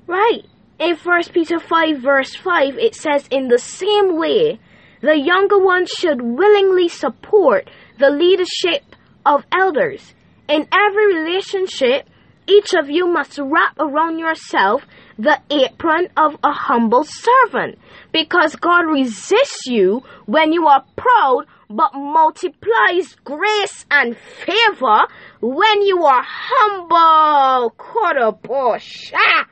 Right. 0.07 0.45
In 0.79 0.95
1 0.95 1.23
Peter 1.33 1.59
5 1.59 1.99
verse 1.99 2.35
5 2.35 2.77
it 2.77 2.95
says 2.95 3.27
in 3.29 3.47
the 3.47 3.59
same 3.59 4.17
way 4.17 4.59
the 5.01 5.17
younger 5.17 5.59
ones 5.59 5.89
should 5.89 6.21
willingly 6.21 6.87
support 6.87 7.69
the 7.99 8.09
leadership 8.09 8.83
of 9.25 9.45
elders. 9.51 10.13
In 10.47 10.67
every 10.71 11.15
relationship, 11.15 12.07
each 12.47 12.73
of 12.73 12.89
you 12.89 13.07
must 13.07 13.37
wrap 13.37 13.77
around 13.79 14.19
yourself 14.19 14.85
the 15.17 15.39
apron 15.49 16.09
of 16.17 16.35
a 16.43 16.51
humble 16.51 17.03
servant 17.03 17.77
because 18.11 18.55
God 18.55 18.81
resists 18.81 19.65
you 19.65 20.03
when 20.25 20.51
you 20.51 20.67
are 20.67 20.83
proud 20.95 21.45
but 21.69 21.93
multiplies 21.93 23.15
grace 23.23 23.85
and 23.89 24.15
favor 24.45 25.07
when 25.41 25.81
you 25.81 26.05
are 26.05 26.23
humble. 26.25 27.71
Korobosha. 27.77 29.45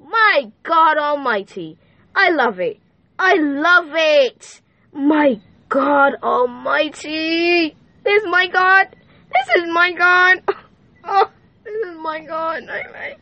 My 0.00 0.52
God 0.62 0.98
Almighty. 0.98 1.78
I 2.14 2.30
love 2.30 2.60
it. 2.60 2.78
I 3.18 3.34
love 3.34 3.88
it. 3.92 4.60
My 4.92 5.40
God 5.68 6.14
Almighty. 6.22 7.74
This 8.04 8.22
is 8.22 8.28
my 8.28 8.46
God. 8.48 8.94
This 9.32 9.62
is 9.62 9.70
my 9.72 9.92
God. 9.92 10.42
Oh, 11.06 11.30
this 11.64 11.74
is 11.86 11.98
my 11.98 12.20
God. 12.24 12.62
I, 12.66 12.80
I, 12.80 13.16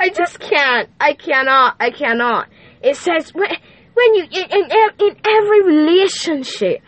I 0.00 0.08
just 0.08 0.40
can't. 0.40 0.88
I 1.00 1.12
cannot. 1.12 1.76
I 1.78 1.90
cannot. 1.90 2.48
It 2.82 2.96
says 2.96 3.32
when, 3.32 3.50
when 3.94 4.14
you 4.16 4.24
in, 4.24 4.50
in, 4.50 4.70
in 4.98 5.16
every 5.24 5.62
relationship, 5.62 6.82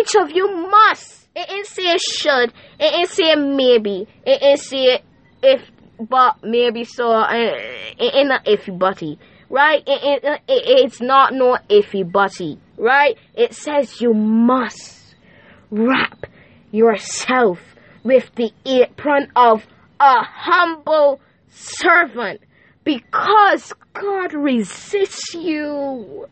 each 0.00 0.14
of 0.16 0.30
you 0.30 0.68
must. 0.70 1.28
It 1.34 1.50
ain't 1.50 1.66
say 1.66 1.96
should. 1.98 2.52
It 2.78 2.94
ain't 2.94 3.08
say 3.08 3.34
maybe. 3.34 4.06
It 4.26 4.42
ain't 4.42 4.60
say 4.60 5.02
if 5.42 5.62
but 5.98 6.42
maybe 6.42 6.84
so. 6.84 7.24
It 7.30 8.14
ain't 8.14 8.28
not 8.28 8.44
iffy 8.44 8.76
butty. 8.78 9.18
Right? 9.48 9.82
It, 9.86 10.24
it, 10.24 10.40
it's 10.48 11.00
not 11.00 11.34
no 11.34 11.58
iffy 11.68 12.10
butty. 12.10 12.58
Right? 12.76 13.16
It 13.34 13.54
says 13.54 14.00
you 14.00 14.14
must 14.14 15.14
wrap 15.70 16.26
yourself 16.70 17.60
with 18.02 18.34
the 18.34 18.50
apron 18.66 19.30
of 19.36 19.66
a 20.00 20.22
humble 20.22 21.20
servant 21.50 22.40
because 22.84 23.72
God 23.94 24.32
resists 24.32 25.34
you 25.34 26.26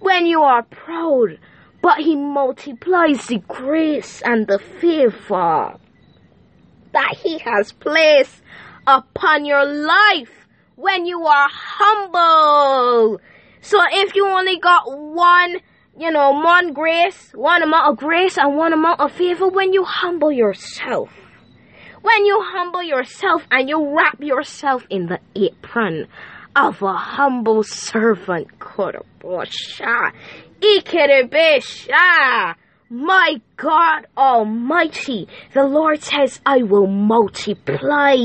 when 0.00 0.26
you 0.26 0.42
are 0.42 0.62
proud, 0.62 1.38
but 1.82 1.98
He 1.98 2.16
multiplies 2.16 3.26
the 3.26 3.38
grace 3.38 4.22
and 4.24 4.46
the 4.46 4.58
favor 4.58 5.76
that 6.92 7.16
He 7.22 7.38
has 7.38 7.72
placed 7.72 8.40
upon 8.86 9.44
your 9.44 9.64
life 9.64 10.30
when 10.76 11.04
you 11.06 11.26
are 11.26 11.48
humble. 11.50 13.20
So 13.60 13.78
if 13.92 14.14
you 14.14 14.26
only 14.28 14.58
got 14.58 14.82
one, 14.86 15.56
you 15.98 16.10
know, 16.10 16.30
one 16.30 16.72
grace, 16.72 17.30
one 17.34 17.62
amount 17.62 17.92
of 17.92 17.96
grace 17.98 18.38
and 18.38 18.56
one 18.56 18.72
amount 18.72 19.00
of 19.00 19.12
favor, 19.12 19.48
when 19.48 19.72
you 19.72 19.84
humble 19.84 20.32
yourself, 20.32 21.10
when 22.00 22.26
you 22.26 22.42
humble 22.42 22.82
yourself 22.82 23.46
and 23.50 23.68
you 23.68 23.96
wrap 23.96 24.20
yourself 24.20 24.84
in 24.90 25.06
the 25.06 25.20
apron 25.36 26.08
of 26.56 26.82
a 26.82 26.92
humble 26.92 27.62
servant, 27.62 28.48
Ikerebesha, 30.62 32.54
my 32.88 33.40
God 33.56 34.06
Almighty, 34.16 35.26
the 35.54 35.64
Lord 35.64 36.02
says, 36.02 36.40
I 36.46 36.62
will 36.62 36.86
multiply 36.86 38.16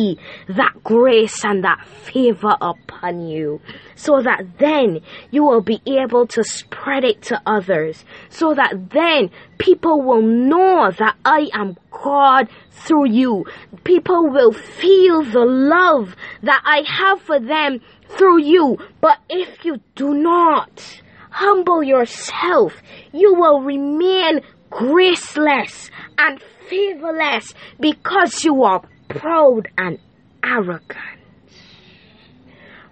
that 0.47 0.83
grace 0.83 1.43
and 1.43 1.63
that 1.63 1.87
favor 1.87 2.55
upon 2.61 3.27
you 3.27 3.59
so 3.95 4.21
that 4.21 4.59
then 4.59 4.99
you 5.31 5.45
will 5.45 5.61
be 5.61 5.81
able 5.87 6.27
to 6.27 6.43
spread 6.43 7.03
it 7.03 7.23
to 7.23 7.41
others 7.45 8.05
so 8.29 8.53
that 8.53 8.91
then 8.91 9.31
people 9.57 10.01
will 10.01 10.21
know 10.21 10.91
that 10.91 11.15
I 11.25 11.49
am 11.53 11.75
God 11.89 12.49
through 12.71 13.09
you. 13.09 13.45
People 13.83 14.29
will 14.29 14.53
feel 14.53 15.23
the 15.23 15.45
love 15.45 16.15
that 16.43 16.61
I 16.63 16.83
have 16.85 17.21
for 17.21 17.39
them 17.39 17.81
through 18.09 18.41
you. 18.43 18.77
But 19.01 19.17
if 19.27 19.65
you 19.65 19.81
do 19.95 20.13
not, 20.13 21.01
humble 21.37 21.83
yourself, 21.83 22.73
you 23.13 23.35
will 23.35 23.61
remain 23.61 24.41
graceless 24.71 25.91
and 26.17 26.41
favorless 26.67 27.53
because 27.79 28.43
you 28.43 28.63
are 28.63 28.81
proud 29.07 29.67
and 29.77 29.99
arrogant. 30.43 31.19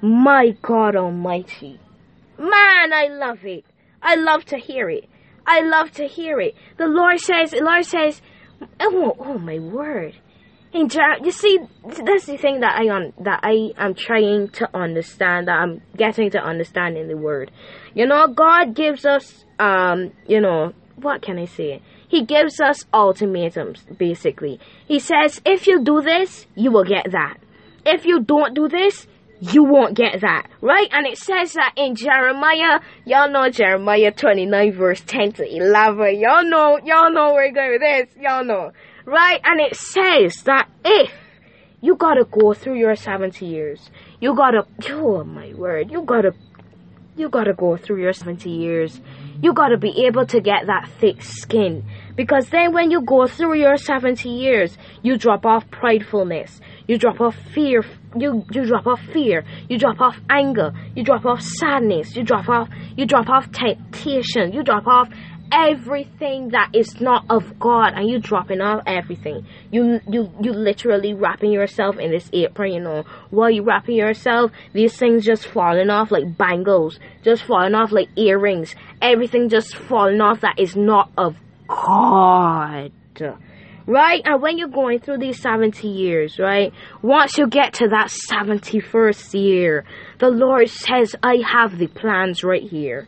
My 0.02 0.56
God 0.62 0.96
Almighty. 0.96 1.80
Man, 2.38 2.94
I 2.94 3.08
love 3.10 3.44
it. 3.46 3.66
I 4.04 4.14
love 4.16 4.46
to 4.46 4.58
hear 4.58 4.90
it. 4.92 5.10
I 5.48 5.62
love 5.62 5.92
to 5.94 6.06
hear 6.06 6.40
it. 6.40 6.56
The 6.78 6.88
Lord 6.88 7.20
says, 7.20 7.50
the 7.52 7.64
Lord 7.64 7.86
says, 7.86 8.22
oh, 8.80 9.16
oh 9.20 9.40
my 9.40 9.58
word. 9.58 10.16
And 10.76 10.94
you 11.24 11.32
see, 11.32 11.58
that's 11.86 12.26
the 12.26 12.36
thing 12.36 12.60
that 12.60 12.78
I 12.78 12.94
un- 12.94 13.14
that 13.22 13.40
I 13.44 13.72
am 13.78 13.94
trying 13.94 14.50
to 14.60 14.70
understand, 14.78 15.48
that 15.48 15.54
I'm 15.54 15.82
getting 15.96 16.30
to 16.32 16.38
understand 16.44 16.98
in 16.98 17.08
the 17.08 17.16
Word. 17.16 17.50
You 17.94 18.06
know, 18.06 18.28
God 18.28 18.76
gives 18.76 19.06
us, 19.06 19.46
um, 19.58 20.12
you 20.28 20.42
know, 20.42 20.74
what 20.98 21.22
can 21.22 21.40
I 21.40 21.46
say? 21.46 21.82
He 22.10 22.26
gives 22.26 22.60
us 22.60 22.84
ultimatums, 22.94 23.86
basically. 23.98 24.60
He 24.86 25.00
says, 25.00 25.42
if 25.46 25.66
you 25.66 25.82
do 25.82 26.02
this, 26.02 26.46
you 26.56 26.74
will 26.74 26.84
get 26.84 27.10
that. 27.10 27.38
If 27.86 28.06
you 28.06 28.20
don't 28.20 28.54
do 28.54 28.68
this, 28.68 29.08
you 29.40 29.64
won't 29.64 29.96
get 29.96 30.20
that, 30.22 30.48
right? 30.60 30.90
And 30.92 31.08
it 31.08 31.18
says 31.18 31.54
that 31.54 31.74
in 31.78 31.96
Jeremiah, 31.96 32.82
y'all 33.06 33.30
know 33.30 33.50
Jeremiah 33.50 34.12
29 34.12 34.74
verse 34.74 35.02
10 35.08 35.34
to 35.34 35.56
11. 35.56 36.20
Y'all 36.20 36.44
know, 36.44 36.80
y'all 36.84 37.12
know 37.12 37.34
where 37.34 37.48
we're 37.48 37.54
going 37.54 37.72
with 37.72 37.82
this. 37.82 38.22
Y'all 38.22 38.44
know, 38.44 38.72
right? 39.06 39.40
And 39.44 39.62
it 39.62 39.76
says 39.76 40.44
that 40.44 40.70
if 40.84 41.12
you 41.82 41.96
gotta 41.96 42.26
go 42.26 42.54
through 42.54 42.80
your 42.80 42.96
70 42.96 43.46
years, 43.46 43.90
you 44.20 44.36
gotta, 44.36 44.66
oh 44.90 45.24
my 45.24 45.54
word, 45.54 45.92
you 45.92 46.04
gotta, 46.04 46.34
you 47.16 47.30
gotta 47.30 47.54
go 47.54 47.78
through 47.78 48.02
your 48.02 48.14
70 48.14 48.50
years. 48.50 49.00
You 49.42 49.54
gotta 49.54 49.78
be 49.78 50.06
able 50.06 50.26
to 50.28 50.42
get 50.42 50.68
that 50.68 50.90
thick 51.00 51.22
skin. 51.22 51.86
Because 52.16 52.50
then 52.50 52.74
when 52.74 52.92
you 52.92 53.02
go 53.02 53.28
through 53.28 53.56
your 53.60 53.78
70 53.78 54.30
years, 54.30 54.78
you 55.04 55.18
drop 55.18 55.46
off 55.46 55.70
pridefulness. 55.70 56.60
You 56.88 56.98
drop 56.98 57.20
off 57.20 57.36
fear. 57.54 57.84
You, 58.16 58.46
you 58.52 58.66
drop 58.66 58.88
off 58.88 59.02
fear. 59.12 59.44
You 59.70 59.78
drop 59.78 60.00
off 60.00 60.18
anger. 60.30 60.72
You 60.96 61.04
drop 61.04 61.26
off 61.26 61.42
sadness. 61.42 62.16
You 62.16 62.24
drop 62.24 62.48
off, 62.48 62.70
you 62.96 63.06
drop 63.06 63.30
off 63.30 63.52
temptation. 63.52 64.54
You 64.54 64.64
drop 64.64 64.88
off 64.88 65.10
everything 65.52 66.50
that 66.50 66.70
is 66.74 67.00
not 67.00 67.26
of 67.30 67.60
God 67.60 67.94
and 67.96 68.10
you 68.10 68.20
dropping 68.20 68.62
off 68.62 68.84
everything. 68.86 69.46
You 69.72 70.00
you 70.10 70.32
you 70.42 70.52
literally 70.52 71.14
wrapping 71.14 71.52
yourself 71.52 71.98
in 71.98 72.12
this 72.12 72.30
apron, 72.34 72.74
you 72.74 72.80
know. 72.80 73.04
While 73.30 73.52
you 73.52 73.64
wrapping 73.64 73.96
yourself, 73.96 74.52
these 74.74 74.98
things 74.98 75.26
just 75.26 75.48
falling 75.48 75.90
off 75.90 76.12
like 76.12 76.38
bangles, 76.38 77.00
just 77.24 77.44
falling 77.44 77.76
off 77.76 77.92
like 77.92 78.10
earrings. 78.16 78.76
Everything 79.02 79.50
just 79.50 79.76
falling 79.76 80.22
off 80.22 80.42
that 80.42 80.60
is 80.60 80.76
not 80.76 81.12
of 81.18 81.36
God. 81.68 82.92
Right? 83.88 84.22
And 84.26 84.42
when 84.42 84.58
you're 84.58 84.68
going 84.68 85.00
through 85.00 85.20
these 85.20 85.40
70 85.40 85.88
years, 85.88 86.40
right? 86.40 86.74
Once 87.04 87.38
you 87.38 87.48
get 87.48 87.74
to 87.76 87.90
that 87.90 88.08
71st 88.08 89.40
year, 89.40 89.86
the 90.18 90.30
Lord 90.30 90.70
says, 90.70 91.16
I 91.22 91.38
have 91.46 91.78
the 91.78 91.86
plans 91.86 92.44
right 92.44 92.64
here. 92.64 93.08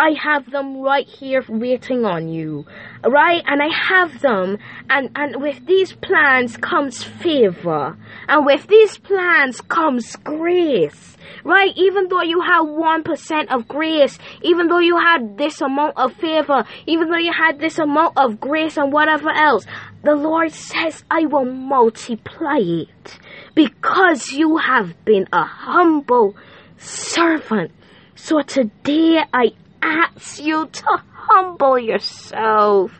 I 0.00 0.14
have 0.18 0.50
them 0.50 0.80
right 0.80 1.06
here 1.06 1.44
waiting 1.46 2.06
on 2.06 2.28
you. 2.28 2.64
Right? 3.04 3.42
And 3.46 3.60
I 3.62 3.68
have 3.68 4.20
them 4.22 4.56
and, 4.88 5.10
and 5.14 5.42
with 5.42 5.66
these 5.66 5.92
plans 5.92 6.56
comes 6.56 7.04
favor. 7.04 7.98
And 8.26 8.46
with 8.46 8.66
these 8.66 8.96
plans 8.96 9.60
comes 9.60 10.16
grace. 10.16 11.18
Right? 11.44 11.72
Even 11.76 12.08
though 12.08 12.22
you 12.22 12.40
have 12.40 12.64
1% 12.66 13.54
of 13.54 13.68
grace, 13.68 14.18
even 14.42 14.68
though 14.68 14.78
you 14.78 14.96
had 14.98 15.36
this 15.36 15.60
amount 15.60 15.98
of 15.98 16.14
favor, 16.14 16.64
even 16.86 17.10
though 17.10 17.18
you 17.18 17.32
had 17.32 17.60
this 17.60 17.78
amount 17.78 18.16
of 18.16 18.40
grace 18.40 18.78
and 18.78 18.92
whatever 18.92 19.30
else, 19.30 19.66
the 20.02 20.14
Lord 20.14 20.52
says, 20.52 21.04
I 21.10 21.26
will 21.26 21.44
multiply 21.44 22.58
it 22.58 23.18
because 23.54 24.32
you 24.32 24.56
have 24.56 25.04
been 25.04 25.26
a 25.32 25.44
humble 25.44 26.36
servant. 26.78 27.72
So 28.14 28.42
today 28.42 29.22
I 29.32 29.52
ask 29.82 30.42
you 30.42 30.66
to 30.66 31.02
humble 31.12 31.78
yourself 31.78 32.92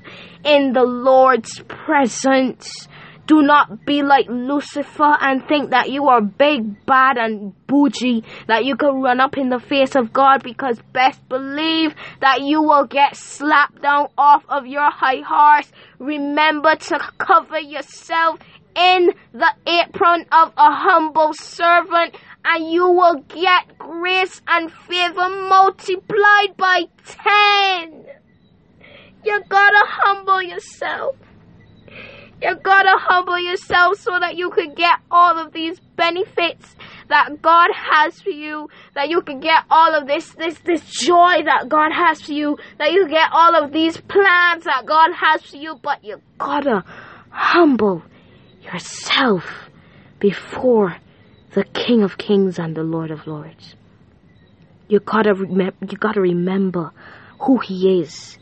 in 0.44 0.72
the 0.72 0.84
Lord's 0.84 1.60
presence. 1.68 2.88
Do 3.26 3.42
not 3.42 3.87
be 3.87 4.02
like 4.02 4.26
Lucifer 4.28 5.16
and 5.20 5.46
think 5.46 5.70
that 5.70 5.88
you 5.90 6.08
are 6.08 6.20
big, 6.20 6.84
bad, 6.84 7.16
and 7.16 7.54
bougie, 7.68 8.25
that 8.49 8.64
you 8.64 8.76
can 8.76 9.00
run 9.02 9.20
up 9.20 9.38
in 9.38 9.50
the 9.50 9.60
face 9.60 9.94
of 9.94 10.12
God 10.12 10.42
because 10.42 10.80
best 10.92 11.28
believe 11.28 11.94
that 12.20 12.40
you 12.40 12.60
will 12.60 12.87
get 12.87 13.14
slapped 13.14 13.82
down 13.82 14.08
off 14.18 14.42
of 14.49 14.66
your 14.66 14.90
high 14.90 15.22
horse. 15.25 15.70
Remember 16.00 16.75
to 16.75 16.99
cover 17.18 17.60
yourself 17.60 18.40
in 18.77 19.12
the 19.33 19.53
apron 19.67 20.27
of 20.33 20.53
a 20.57 20.73
humble 20.73 21.33
servant 21.35 22.17
and 22.45 22.71
you 22.71 22.89
will 22.89 23.17
get 23.29 23.79
grace 23.79 24.41
and 24.47 24.73
favor 24.73 25.29
multiplied 25.49 26.57
by 26.57 26.85
ten. 27.05 28.07
You 29.25 29.43
gotta 29.49 29.85
humble 29.87 30.43
yourself. 30.43 31.17
You 32.43 32.57
gotta 32.57 32.97
humble 32.97 33.39
yourself 33.39 33.99
so 33.99 34.19
that 34.19 34.37
you 34.37 34.50
can 34.50 34.75
get 34.75 34.99
all 35.11 35.39
of 35.39 35.53
these 35.53 35.79
benefits 35.97 36.75
that 37.09 37.43
God 37.43 37.69
has 37.75 38.19
for 38.23 38.31
you, 38.31 38.71
that 38.95 39.11
you 39.11 39.21
can 39.21 39.41
get 39.41 39.65
all 39.71 39.95
of 39.95 40.07
this, 40.07 40.33
this, 40.35 40.59
this 40.61 40.83
joy 40.85 41.43
that 41.45 41.69
God 41.69 41.93
has 41.93 42.23
for 42.23 42.33
you, 42.33 42.57
that 42.79 42.93
you 42.93 43.09
get 43.09 43.29
all 43.33 43.55
of 43.55 43.73
these 43.73 43.99
plans 43.99 44.65
that 44.65 44.87
God 44.87 45.11
has 45.12 45.43
for 45.43 45.57
you, 45.57 45.79
but 45.83 46.03
you 46.03 46.23
gotta 46.39 46.83
humble 47.29 48.03
yourself 48.73 49.71
before 50.19 50.97
the 51.53 51.65
King 51.65 52.03
of 52.03 52.19
Kings 52.19 52.59
and 52.59 52.77
the 52.77 52.83
Lord 52.83 53.11
of 53.11 53.27
Lords. 53.27 53.75
You 54.89 55.00
gotta 55.00 55.35
remember, 55.35 55.77
you 55.89 55.99
gotta 55.99 56.21
remember 56.21 56.93
who 57.41 57.59
He 57.59 58.00
is 58.00 58.39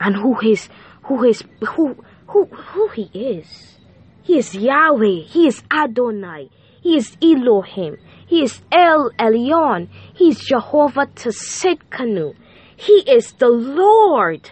and 0.00 0.16
who 0.16 0.34
His, 0.34 0.68
who 1.04 1.22
His, 1.22 1.42
who, 1.66 1.96
who, 2.28 2.44
who 2.46 2.88
He 2.88 3.10
is. 3.12 3.78
He 4.22 4.38
is 4.38 4.54
Yahweh. 4.54 5.22
He 5.26 5.46
is 5.46 5.62
Adonai. 5.70 6.50
He 6.82 6.96
is 6.96 7.16
Elohim. 7.22 7.96
He 8.26 8.42
is 8.42 8.60
El 8.70 9.10
Elyon. 9.18 9.88
He 10.14 10.28
is 10.28 10.40
Jehovah 10.40 11.06
Tsidkenu. 11.06 12.34
He 12.76 12.92
is 13.10 13.32
the 13.32 13.48
Lord. 13.48 14.50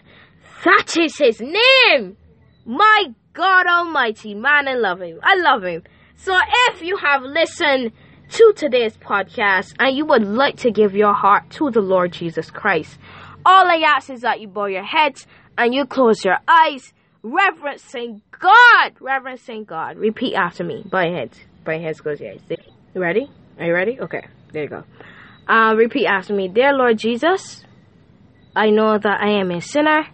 That 0.64 0.96
is 0.98 1.18
His 1.18 1.40
name. 1.40 2.16
My 2.64 3.14
God 3.36 3.66
Almighty, 3.66 4.34
man, 4.34 4.66
I 4.66 4.76
love 4.76 5.02
Him. 5.02 5.20
I 5.22 5.36
love 5.36 5.62
Him. 5.62 5.82
So 6.16 6.34
if 6.68 6.80
you 6.80 6.96
have 6.96 7.22
listened 7.22 7.92
to 8.30 8.52
today's 8.56 8.96
podcast 8.96 9.74
and 9.78 9.94
you 9.94 10.06
would 10.06 10.22
like 10.22 10.56
to 10.60 10.70
give 10.70 10.96
your 10.96 11.12
heart 11.12 11.50
to 11.50 11.70
the 11.70 11.82
Lord 11.82 12.12
Jesus 12.12 12.50
Christ, 12.50 12.98
all 13.44 13.66
I 13.66 13.84
ask 13.86 14.08
is 14.08 14.22
that 14.22 14.40
you 14.40 14.48
bow 14.48 14.64
your 14.64 14.84
heads 14.84 15.26
and 15.58 15.74
you 15.74 15.84
close 15.84 16.24
your 16.24 16.38
eyes, 16.48 16.94
reverencing 17.22 18.22
God, 18.40 18.94
reverencing 19.00 19.64
God. 19.64 19.98
Repeat 19.98 20.34
after 20.34 20.64
me. 20.64 20.82
Bow 20.86 21.02
your 21.02 21.18
heads. 21.18 21.38
Bow 21.62 21.72
your 21.72 21.82
heads, 21.82 22.00
close 22.00 22.18
your 22.18 22.32
eyes. 22.32 22.40
You 22.48 23.02
ready? 23.02 23.30
Are 23.58 23.66
you 23.66 23.74
ready? 23.74 24.00
Okay, 24.00 24.26
there 24.52 24.62
you 24.62 24.70
go. 24.70 24.84
Uh, 25.46 25.74
repeat 25.76 26.06
after 26.06 26.32
me. 26.32 26.48
Dear 26.48 26.72
Lord 26.72 26.96
Jesus, 26.96 27.66
I 28.56 28.70
know 28.70 28.96
that 28.96 29.20
I 29.20 29.38
am 29.40 29.50
a 29.50 29.60
sinner 29.60 30.06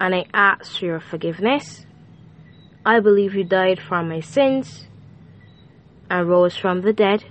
and 0.00 0.16
I 0.16 0.24
ask 0.34 0.80
for 0.80 0.84
your 0.84 1.00
forgiveness. 1.00 1.84
I 2.88 3.00
believe 3.00 3.34
you 3.34 3.44
died 3.44 3.80
for 3.86 4.02
my 4.02 4.20
sins 4.20 4.86
and 6.08 6.26
rose 6.26 6.56
from 6.56 6.80
the 6.80 6.94
dead. 6.94 7.22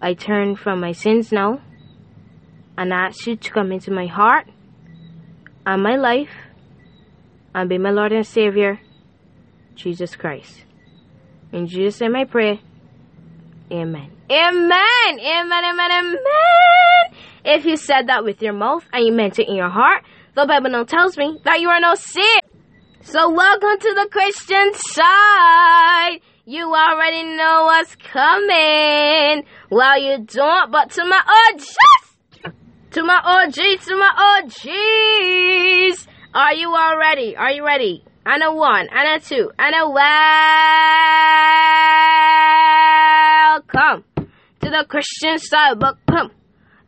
I 0.00 0.14
turn 0.14 0.54
from 0.54 0.78
my 0.78 0.92
sins 0.92 1.32
now 1.32 1.60
and 2.78 2.92
ask 2.92 3.26
you 3.26 3.34
to 3.34 3.50
come 3.50 3.72
into 3.72 3.90
my 3.90 4.06
heart 4.06 4.46
and 5.66 5.82
my 5.82 5.96
life 5.96 6.30
and 7.56 7.68
be 7.68 7.76
my 7.76 7.90
Lord 7.90 8.12
and 8.12 8.24
Savior, 8.24 8.78
Jesus 9.74 10.14
Christ. 10.14 10.62
In 11.50 11.66
Jesus' 11.66 12.00
name 12.00 12.14
I 12.14 12.22
pray. 12.22 12.60
Amen. 13.72 14.12
Amen. 14.30 15.10
Amen. 15.10 15.64
Amen. 15.64 15.90
Amen. 15.90 17.18
If 17.44 17.64
you 17.64 17.76
said 17.76 18.06
that 18.06 18.22
with 18.22 18.40
your 18.40 18.52
mouth 18.52 18.84
and 18.92 19.04
you 19.04 19.12
meant 19.12 19.40
it 19.40 19.48
in 19.48 19.56
your 19.56 19.70
heart, 19.70 20.04
the 20.36 20.46
Bible 20.46 20.70
now 20.70 20.84
tells 20.84 21.18
me 21.18 21.36
that 21.42 21.58
you 21.60 21.68
are 21.68 21.80
now 21.80 21.94
saved. 21.94 22.55
So 23.08 23.30
welcome 23.30 23.78
to 23.78 23.94
the 23.94 24.08
Christian 24.10 24.74
side. 24.74 26.18
You 26.44 26.74
already 26.74 27.22
know 27.36 27.62
what's 27.66 27.94
coming. 27.94 29.44
Well, 29.70 29.96
you 30.02 30.24
don't, 30.24 30.72
but 30.72 30.90
to 30.90 31.04
my 31.04 31.22
OGs, 31.52 31.76
to 32.90 33.04
my 33.04 33.20
OGs, 33.24 33.86
to 33.86 33.96
my 33.96 34.40
OGs. 34.42 36.08
Are 36.34 36.54
you 36.54 36.74
all 36.74 36.98
ready? 36.98 37.36
Are 37.36 37.52
you 37.52 37.64
ready? 37.64 38.02
And 38.26 38.42
a 38.42 38.52
one, 38.52 38.88
and 38.90 39.22
a 39.22 39.24
two, 39.24 39.52
and 39.56 39.76
a 39.76 39.88
welcome 43.62 44.02
to 44.62 44.68
the 44.68 44.84
Christian 44.88 45.38
side. 45.38 45.80
Welcome 45.80 46.32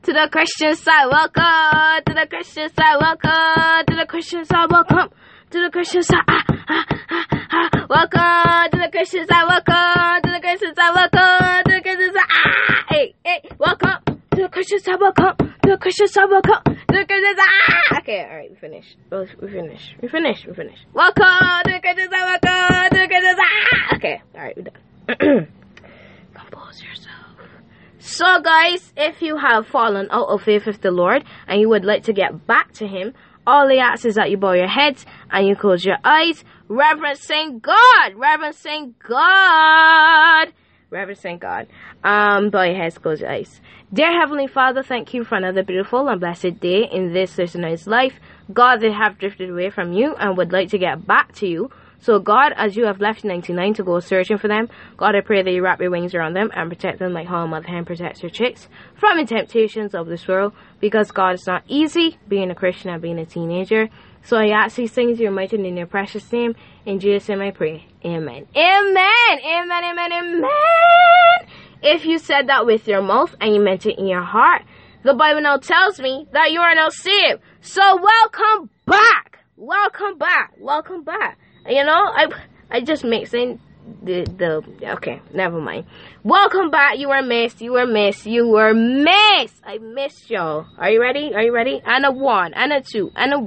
to 0.02 0.12
the 0.12 0.28
Christian 0.32 0.74
side. 0.74 1.06
Welcome 1.12 2.02
to 2.06 2.12
the 2.12 2.26
Christian 2.28 2.70
side. 2.74 2.96
Welcome 3.00 3.86
to 3.86 3.94
the 3.94 4.06
Christian 4.08 4.44
side. 4.44 4.68
Welcome 4.68 5.10
to 5.50 5.60
the 5.64 5.70
Christian 5.70 6.02
side. 6.02 6.22
Ah, 6.28 6.44
ah, 6.68 6.84
ah, 7.10 7.26
ah. 7.50 7.86
Welcome 7.88 8.70
to 8.72 8.84
the 8.84 8.90
Christian 8.92 9.26
side. 9.26 9.44
Welcome 9.48 10.22
to 10.24 10.30
the 10.32 10.40
Christian 10.40 10.74
side. 10.74 10.92
Welcome 10.94 11.64
to 11.64 11.72
the 11.72 11.80
Christian 11.80 12.12
side. 12.12 12.28
Ah, 12.30 12.84
hey, 12.90 13.14
hey. 13.24 13.40
Welcome 13.58 14.20
to 14.34 14.42
the 14.42 14.48
Christian 14.48 14.78
side. 14.80 15.00
Welcome 15.00 15.36
to 15.38 15.70
the 15.70 15.78
Christian 15.78 16.06
side. 16.08 16.26
Welcome 16.28 16.64
to 16.64 16.92
the 16.92 17.04
Christian 17.06 17.36
side. 17.36 17.48
Ah. 17.48 17.98
Okay, 18.00 18.26
all 18.28 18.36
right, 18.36 18.50
we 18.50 18.56
finished. 18.56 18.96
We 19.10 19.48
finished. 19.48 19.94
We 20.02 20.08
finished. 20.08 20.46
We 20.46 20.54
finished. 20.54 20.84
Welcome 20.92 21.24
to 21.64 21.72
the 21.72 21.80
Christian 21.80 22.10
side. 22.10 22.40
Welcome 22.44 22.90
to 22.92 22.98
the 23.00 23.08
Christian 23.08 23.36
side. 23.36 23.56
Ah. 23.72 23.96
Okay, 23.96 24.22
all 24.34 24.42
right, 24.42 24.56
we're 24.56 24.68
done. 24.68 25.48
Compose 26.34 26.82
yourself. 26.82 27.14
So, 28.00 28.40
guys, 28.42 28.92
if 28.96 29.22
you 29.22 29.36
have 29.38 29.66
fallen 29.66 30.08
out 30.10 30.28
of 30.28 30.42
faith 30.42 30.66
with 30.66 30.80
the 30.82 30.90
Lord 30.90 31.24
and 31.46 31.60
you 31.60 31.68
would 31.68 31.84
like 31.84 32.04
to 32.04 32.12
get 32.12 32.46
back 32.46 32.72
to 32.74 32.86
Him, 32.86 33.14
all 33.48 33.72
I 33.72 33.76
ask 33.76 34.04
is 34.04 34.16
that 34.16 34.30
you 34.30 34.36
bow 34.36 34.52
your 34.52 34.68
heads 34.68 35.06
and 35.30 35.48
you 35.48 35.56
close 35.56 35.82
your 35.82 35.96
eyes, 36.04 36.44
reverencing 36.68 37.60
God, 37.60 38.14
reverencing 38.14 38.94
God, 38.98 40.52
reverencing 40.90 41.38
God. 41.38 41.66
Um, 42.04 42.50
bow 42.50 42.64
your 42.64 42.76
heads, 42.76 42.98
close 42.98 43.22
your 43.22 43.30
eyes. 43.30 43.62
Dear 43.90 44.12
Heavenly 44.12 44.48
Father, 44.48 44.82
thank 44.82 45.14
you 45.14 45.24
for 45.24 45.36
another 45.36 45.62
beautiful 45.62 46.08
and 46.08 46.20
blessed 46.20 46.60
day 46.60 46.84
in 46.92 47.14
this 47.14 47.38
listener's 47.38 47.86
life. 47.86 48.20
God, 48.52 48.82
they 48.82 48.92
have 48.92 49.18
drifted 49.18 49.48
away 49.48 49.70
from 49.70 49.94
you 49.94 50.14
and 50.16 50.36
would 50.36 50.52
like 50.52 50.68
to 50.68 50.78
get 50.78 51.06
back 51.06 51.32
to 51.36 51.46
you. 51.48 51.70
So, 52.00 52.20
God, 52.20 52.52
as 52.56 52.76
you 52.76 52.84
have 52.86 53.00
left 53.00 53.24
99 53.24 53.74
to 53.74 53.82
go 53.82 53.98
searching 53.98 54.38
for 54.38 54.46
them, 54.46 54.68
God, 54.96 55.16
I 55.16 55.20
pray 55.20 55.42
that 55.42 55.50
you 55.50 55.62
wrap 55.62 55.80
your 55.80 55.90
wings 55.90 56.14
around 56.14 56.34
them 56.34 56.50
and 56.54 56.70
protect 56.70 57.00
them 57.00 57.12
like 57.12 57.26
how 57.26 57.42
a 57.42 57.48
mother 57.48 57.66
hen 57.66 57.84
protects 57.84 58.20
her 58.20 58.28
chicks 58.28 58.68
from 58.94 59.18
the 59.18 59.24
temptations 59.24 59.94
of 59.94 60.06
this 60.06 60.28
world. 60.28 60.52
Because, 60.80 61.10
God, 61.10 61.34
it's 61.34 61.46
not 61.46 61.64
easy 61.66 62.16
being 62.28 62.50
a 62.50 62.54
Christian 62.54 62.90
and 62.90 63.02
being 63.02 63.18
a 63.18 63.26
teenager. 63.26 63.88
So, 64.22 64.36
I 64.36 64.50
ask 64.50 64.76
these 64.76 64.92
things, 64.92 65.18
your 65.18 65.32
mighty 65.32 65.56
in 65.56 65.76
your 65.76 65.86
precious 65.86 66.30
name. 66.32 66.54
In 66.86 67.00
Jesus' 67.00 67.28
name 67.28 67.40
I 67.40 67.50
pray. 67.50 67.86
Amen. 68.04 68.46
Amen. 68.54 69.38
Amen. 69.44 69.84
Amen. 69.84 70.12
Amen. 70.12 71.48
If 71.82 72.04
you 72.04 72.18
said 72.18 72.48
that 72.48 72.64
with 72.64 72.86
your 72.86 73.02
mouth 73.02 73.34
and 73.40 73.54
you 73.54 73.60
meant 73.60 73.86
it 73.86 73.98
in 73.98 74.06
your 74.06 74.22
heart, 74.22 74.62
the 75.02 75.14
Bible 75.14 75.42
now 75.42 75.56
tells 75.56 75.98
me 76.00 76.28
that 76.32 76.52
you 76.52 76.60
are 76.60 76.74
now 76.76 76.90
saved. 76.90 77.40
So, 77.60 77.82
welcome 78.00 78.70
back. 78.86 79.40
Welcome 79.56 80.16
back. 80.16 80.52
Welcome 80.58 81.02
back. 81.02 81.38
You 81.66 81.84
know, 81.84 81.92
I 81.92 82.26
I 82.70 82.80
just 82.80 83.04
mixing 83.04 83.60
the 84.02 84.24
the 84.24 84.62
okay, 84.94 85.20
never 85.34 85.60
mind. 85.60 85.86
Welcome 86.22 86.70
back. 86.70 86.98
You 86.98 87.08
were 87.08 87.22
missed. 87.22 87.60
You 87.60 87.72
were 87.72 87.86
missed. 87.86 88.26
You 88.26 88.48
were 88.48 88.74
missed. 88.74 89.60
I 89.64 89.78
missed 89.78 90.30
y'all. 90.30 90.66
Are 90.78 90.90
you 90.90 91.00
ready? 91.00 91.32
Are 91.34 91.42
you 91.42 91.54
ready? 91.54 91.80
And 91.84 92.04
a 92.04 92.12
one, 92.12 92.54
and 92.54 92.72
a 92.72 92.80
two, 92.80 93.10
and 93.16 93.32
a 93.32 93.38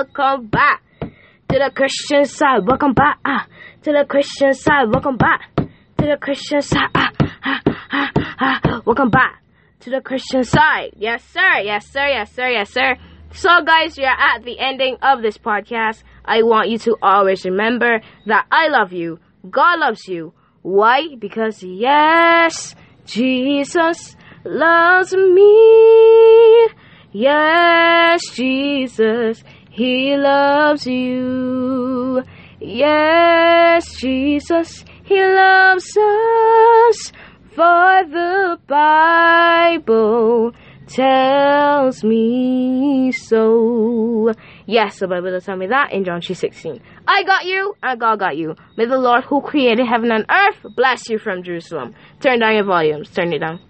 welcome 0.00 0.46
back 0.48 0.82
to 1.00 1.58
the 1.58 1.70
Christian 1.74 2.24
side. 2.24 2.66
Welcome 2.66 2.94
back 2.94 3.18
ah, 3.24 3.46
to 3.82 3.92
the 3.92 4.04
Christian 4.08 4.54
side. 4.54 4.88
Welcome 4.92 5.16
back 5.16 5.54
to 5.56 5.66
the 6.06 6.16
Christian 6.20 6.62
side. 6.62 6.90
Ah, 6.94 7.12
ah, 7.44 7.60
ah, 7.92 8.10
ah. 8.40 8.82
Welcome 8.84 9.10
back 9.10 9.42
to 9.80 9.90
the 9.90 10.00
Christian 10.00 10.44
side. 10.44 10.92
Yes, 10.96 11.24
sir. 11.24 11.60
Yes, 11.62 11.86
sir. 11.86 12.06
Yes, 12.08 12.32
sir. 12.32 12.48
Yes, 12.48 12.70
sir. 12.70 12.96
So, 13.32 13.48
guys, 13.64 13.96
we 13.96 14.04
are 14.04 14.18
at 14.18 14.42
the 14.44 14.58
ending 14.58 14.96
of 15.02 15.22
this 15.22 15.38
podcast. 15.38 16.02
I 16.24 16.42
want 16.42 16.68
you 16.68 16.78
to 16.78 16.96
always 17.00 17.44
remember 17.44 18.00
that 18.26 18.46
I 18.50 18.66
love 18.68 18.92
you. 18.92 19.20
God 19.48 19.78
loves 19.78 20.08
you. 20.08 20.32
Why? 20.62 21.14
Because, 21.16 21.62
yes, 21.62 22.74
Jesus 23.06 24.16
loves 24.44 25.14
me. 25.14 26.68
Yes, 27.12 28.20
Jesus, 28.34 29.44
He 29.70 30.16
loves 30.16 30.86
you. 30.86 32.24
Yes, 32.58 33.94
Jesus, 33.94 34.84
He 35.04 35.22
loves 35.22 35.96
us. 35.96 37.12
For 37.54 38.04
the 38.10 38.58
Bible 38.66 40.52
tells 40.90 42.02
me 42.02 43.12
so. 43.12 44.32
Yes, 44.66 44.98
the 44.98 45.08
Bible 45.08 45.30
does 45.30 45.44
tell 45.44 45.56
me 45.56 45.68
that 45.68 45.92
in 45.92 46.04
John 46.04 46.20
3.16. 46.20 46.80
I 47.06 47.22
got 47.22 47.44
you, 47.44 47.74
and 47.82 48.00
God 48.00 48.18
got 48.18 48.36
you. 48.36 48.56
May 48.76 48.86
the 48.86 48.98
Lord 48.98 49.24
who 49.24 49.40
created 49.40 49.86
heaven 49.86 50.10
and 50.10 50.26
earth 50.28 50.74
bless 50.74 51.08
you 51.08 51.18
from 51.18 51.42
Jerusalem. 51.42 51.94
Turn 52.20 52.40
down 52.40 52.54
your 52.54 52.64
volumes. 52.64 53.10
Turn 53.10 53.32
it 53.32 53.38
down. 53.38 53.60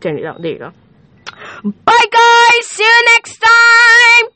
Turn 0.00 0.18
it 0.18 0.22
down. 0.22 0.40
There 0.40 0.52
you 0.52 0.58
go. 0.58 0.72
Bye, 1.84 2.06
guys. 2.10 2.66
See 2.66 2.82
you 2.82 3.04
next 3.14 3.38
time. 3.38 4.30